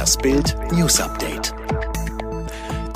Das 0.00 0.16
Bild 0.16 0.56
News 0.72 0.98
Update. 0.98 1.52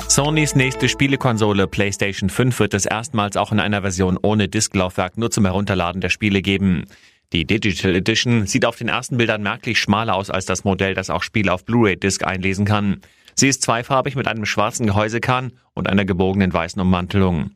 Sonys 0.07 0.55
nächste 0.55 0.89
Spielekonsole 0.89 1.67
PlayStation 1.67 2.31
5 2.31 2.59
wird 2.59 2.73
es 2.73 2.87
erstmals 2.87 3.37
auch 3.37 3.51
in 3.51 3.59
einer 3.59 3.81
Version 3.81 4.17
ohne 4.19 4.47
Disklaufwerk 4.47 5.15
nur 5.15 5.29
zum 5.29 5.45
Herunterladen 5.45 6.01
der 6.01 6.09
Spiele 6.09 6.41
geben. 6.41 6.85
Die 7.31 7.45
Digital 7.45 7.93
Edition 7.93 8.47
sieht 8.47 8.65
auf 8.65 8.77
den 8.77 8.87
ersten 8.87 9.17
Bildern 9.17 9.43
merklich 9.43 9.79
schmaler 9.79 10.15
aus 10.15 10.31
als 10.31 10.47
das 10.47 10.63
Modell, 10.63 10.95
das 10.95 11.11
auch 11.11 11.21
Spiele 11.21 11.53
auf 11.53 11.63
Blu-ray-Disc 11.63 12.25
einlesen 12.25 12.65
kann. 12.65 13.01
Sie 13.35 13.49
ist 13.49 13.61
zweifarbig 13.61 14.15
mit 14.15 14.27
einem 14.27 14.47
schwarzen 14.47 14.87
Gehäusekern 14.87 15.51
und 15.75 15.87
einer 15.87 16.05
gebogenen 16.05 16.51
weißen 16.51 16.81
Ummantelung. 16.81 17.51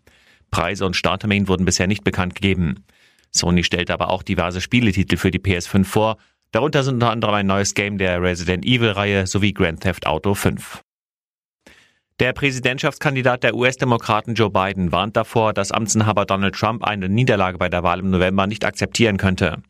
Preise 0.51 0.85
und 0.85 0.95
Starttermin 0.95 1.47
wurden 1.47 1.65
bisher 1.65 1.87
nicht 1.87 2.03
bekannt 2.03 2.35
gegeben. 2.35 2.85
Sony 3.31 3.63
stellt 3.63 3.89
aber 3.89 4.11
auch 4.11 4.21
diverse 4.21 4.61
Spieletitel 4.61 5.17
für 5.17 5.31
die 5.31 5.39
PS5 5.39 5.85
vor. 5.85 6.17
Darunter 6.51 6.81
sind 6.81 6.95
unter 6.95 7.11
anderem 7.11 7.35
ein 7.35 7.45
neues 7.45 7.75
Game 7.75 7.99
der 7.99 8.23
Resident 8.23 8.65
Evil-Reihe 8.65 9.27
sowie 9.27 9.53
Grand 9.53 9.81
Theft 9.81 10.07
Auto 10.07 10.33
5. 10.33 10.81
Der 12.19 12.33
Präsidentschaftskandidat 12.33 13.43
der 13.43 13.53
US-Demokraten 13.53 14.33
Joe 14.33 14.49
Biden 14.49 14.91
warnt 14.91 15.15
davor, 15.15 15.53
dass 15.53 15.71
Amtsinhaber 15.71 16.25
Donald 16.25 16.55
Trump 16.55 16.83
eine 16.83 17.07
Niederlage 17.07 17.59
bei 17.59 17.69
der 17.69 17.83
Wahl 17.83 17.99
im 17.99 18.09
November 18.09 18.47
nicht 18.47 18.65
akzeptieren 18.65 19.17
könnte. 19.17 19.61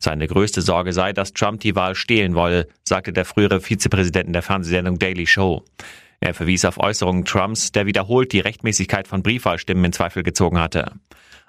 Seine 0.00 0.28
größte 0.28 0.62
Sorge 0.62 0.92
sei, 0.92 1.12
dass 1.12 1.32
Trump 1.32 1.60
die 1.60 1.74
Wahl 1.74 1.96
stehlen 1.96 2.36
wolle, 2.36 2.68
sagte 2.84 3.12
der 3.12 3.24
frühere 3.24 3.60
Vizepräsident 3.60 4.32
der 4.32 4.42
Fernsehsendung 4.42 5.00
Daily 5.00 5.26
Show. 5.26 5.64
Er 6.20 6.34
verwies 6.34 6.64
auf 6.64 6.78
Äußerungen 6.78 7.24
Trumps, 7.24 7.72
der 7.72 7.86
wiederholt 7.86 8.32
die 8.32 8.40
Rechtmäßigkeit 8.40 9.08
von 9.08 9.24
Briefwahlstimmen 9.24 9.84
in 9.84 9.92
Zweifel 9.92 10.22
gezogen 10.22 10.60
hatte. 10.60 10.92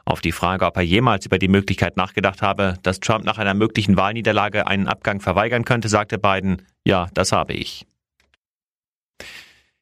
Auf 0.10 0.22
die 0.22 0.32
Frage, 0.32 0.66
ob 0.66 0.76
er 0.76 0.82
jemals 0.82 1.28
über 1.28 1.38
die 1.38 1.48
Möglichkeit 1.48 1.96
nachgedacht 1.96 2.42
habe, 2.42 2.80
dass 2.82 3.00
Trump 3.00 3.26
nach 3.26 3.38
einer 3.38 3.54
möglichen 3.54 3.96
Wahlniederlage 3.96 4.66
einen 4.66 4.88
Abgang 4.88 5.22
verweigern 5.22 5.66
könnte, 5.66 5.88
sagte 5.88 6.18
Biden, 6.18 6.64
ja, 6.84 7.10
das 7.14 7.32
habe 7.32 7.54
ich. 7.54 7.86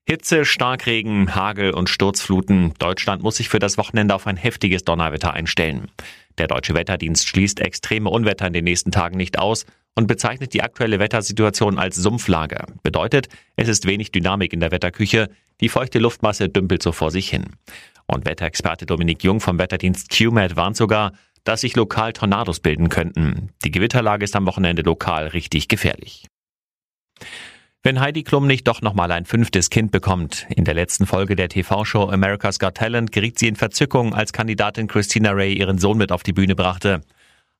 Hitze, 0.09 0.45
Starkregen, 0.45 1.35
Hagel 1.35 1.71
und 1.71 1.89
Sturzfluten. 1.89 2.73
Deutschland 2.79 3.21
muss 3.23 3.35
sich 3.35 3.49
für 3.49 3.59
das 3.59 3.77
Wochenende 3.77 4.15
auf 4.15 4.25
ein 4.25 4.37
heftiges 4.37 4.85
Donnerwetter 4.85 5.33
einstellen. 5.33 5.91
Der 6.37 6.47
deutsche 6.47 6.73
Wetterdienst 6.73 7.27
schließt 7.27 7.59
extreme 7.59 8.09
Unwetter 8.09 8.47
in 8.47 8.53
den 8.53 8.63
nächsten 8.63 8.91
Tagen 8.91 9.17
nicht 9.17 9.37
aus 9.37 9.65
und 9.95 10.07
bezeichnet 10.07 10.53
die 10.53 10.63
aktuelle 10.63 10.99
Wettersituation 10.99 11.77
als 11.77 11.97
Sumpflage. 11.97 12.67
Bedeutet, 12.83 13.27
es 13.57 13.67
ist 13.67 13.85
wenig 13.85 14.13
Dynamik 14.13 14.53
in 14.53 14.61
der 14.61 14.71
Wetterküche, 14.71 15.29
die 15.59 15.67
feuchte 15.67 15.99
Luftmasse 15.99 16.47
dümpelt 16.47 16.83
so 16.83 16.93
vor 16.93 17.11
sich 17.11 17.29
hin. 17.29 17.57
Und 18.05 18.25
Wetterexperte 18.25 18.85
Dominik 18.85 19.25
Jung 19.25 19.41
vom 19.41 19.59
Wetterdienst 19.59 20.09
QMAT 20.09 20.55
warnt 20.55 20.77
sogar, 20.77 21.11
dass 21.43 21.61
sich 21.61 21.75
lokal 21.75 22.13
Tornados 22.13 22.61
bilden 22.61 22.87
könnten. 22.87 23.49
Die 23.65 23.71
Gewitterlage 23.71 24.23
ist 24.23 24.37
am 24.37 24.45
Wochenende 24.45 24.83
lokal 24.83 25.27
richtig 25.27 25.67
gefährlich. 25.67 26.27
Wenn 27.87 28.01
Heidi 28.01 28.23
Klum 28.23 28.47
nicht 28.47 28.67
doch 28.67 28.81
nochmal 28.81 29.13
ein 29.13 29.23
fünftes 29.23 29.69
Kind 29.69 29.93
bekommt. 29.93 30.45
In 30.53 30.65
der 30.65 30.73
letzten 30.73 31.05
Folge 31.05 31.37
der 31.37 31.47
TV-Show 31.47 32.09
America's 32.09 32.59
Got 32.59 32.75
Talent 32.75 33.13
geriet 33.13 33.39
sie 33.39 33.47
in 33.47 33.55
Verzückung, 33.55 34.13
als 34.13 34.33
Kandidatin 34.33 34.89
Christina 34.89 35.31
Ray 35.31 35.53
ihren 35.53 35.77
Sohn 35.77 35.97
mit 35.97 36.11
auf 36.11 36.21
die 36.21 36.33
Bühne 36.33 36.53
brachte. 36.53 36.99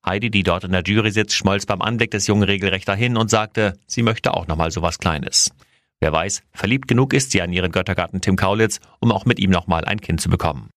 Heidi, 0.06 0.30
die 0.30 0.44
dort 0.44 0.66
in 0.66 0.74
der 0.74 0.84
Jury 0.84 1.12
sitzt, 1.12 1.34
schmolz 1.34 1.66
beim 1.66 1.82
Anblick 1.82 2.12
des 2.12 2.28
Jungen 2.28 2.44
regelrecht 2.44 2.90
dahin 2.90 3.16
und 3.16 3.30
sagte, 3.30 3.80
sie 3.88 4.04
möchte 4.04 4.34
auch 4.34 4.48
nochmal 4.48 4.70
sowas 4.70 5.00
Kleines. 5.00 5.54
Wer 6.02 6.12
weiß, 6.12 6.44
verliebt 6.52 6.90
genug 6.90 7.14
ist 7.14 7.32
sie 7.32 7.42
an 7.42 7.54
ihren 7.54 7.72
Göttergarten 7.72 8.20
Tim 8.20 8.36
Kaulitz, 8.36 8.82
um 9.00 9.14
auch 9.14 9.24
mit 9.24 9.40
ihm 9.40 9.52
nochmal 9.52 9.86
ein 9.86 10.02
Kind 10.02 10.20
zu 10.20 10.30
bekommen. 10.30 10.70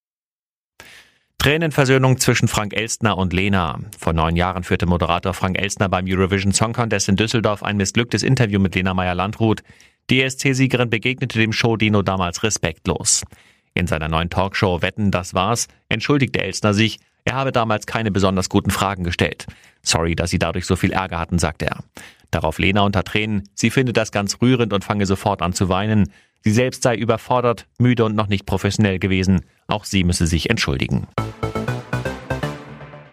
Tränenversöhnung 1.41 2.19
zwischen 2.19 2.49
Frank 2.49 2.77
Elstner 2.77 3.17
und 3.17 3.33
Lena. 3.33 3.81
Vor 3.99 4.13
neun 4.13 4.37
Jahren 4.37 4.63
führte 4.63 4.85
Moderator 4.85 5.33
Frank 5.33 5.59
Elstner 5.59 5.89
beim 5.89 6.05
Eurovision 6.07 6.53
Song 6.53 6.75
Contest 6.75 7.09
in 7.09 7.17
Düsseldorf 7.17 7.63
ein 7.63 7.79
missglücktes 7.79 8.23
Interview 8.23 8.61
mit 8.61 8.75
Lena 8.75 8.93
Meyer-Landrut. 8.93 9.63
Die 10.11 10.21
ESC-Siegerin 10.21 10.91
begegnete 10.91 11.39
dem 11.39 11.55
Show-Dino 11.55 12.03
damals 12.03 12.43
respektlos. 12.43 13.25
In 13.73 13.87
seiner 13.87 14.09
neuen 14.09 14.29
Talkshow 14.29 14.83
Wetten, 14.83 15.11
das 15.11 15.33
war's, 15.33 15.69
entschuldigte 15.89 16.43
Elstner 16.43 16.75
sich, 16.75 16.99
er 17.25 17.35
habe 17.35 17.53
damals 17.53 17.87
keine 17.87 18.11
besonders 18.11 18.49
guten 18.49 18.71
Fragen 18.71 19.05
gestellt. 19.05 19.47
Sorry, 19.83 20.15
dass 20.15 20.31
sie 20.31 20.39
dadurch 20.39 20.67
so 20.67 20.77
viel 20.77 20.93
Ärger 20.93 21.19
hatten, 21.19 21.39
sagte 21.39 21.67
er. 21.67 21.85
Darauf 22.31 22.59
Lena 22.59 22.83
unter 22.83 23.03
Tränen, 23.03 23.49
sie 23.55 23.71
finde 23.71 23.93
das 23.93 24.13
ganz 24.13 24.41
rührend 24.41 24.73
und 24.73 24.85
fange 24.85 25.07
sofort 25.07 25.43
an 25.43 25.53
zu 25.53 25.69
weinen. 25.69 26.13
Sie 26.43 26.53
selbst 26.53 26.83
sei 26.83 26.97
überfordert, 26.97 27.67
müde 27.79 28.05
und 28.05 28.15
noch 28.15 28.29
nicht 28.29 28.47
professionell 28.47 28.99
gewesen. 28.99 29.43
Auch 29.67 29.85
sie 29.85 30.05
müsse 30.05 30.27
sich 30.27 30.49
entschuldigen. 30.49 31.07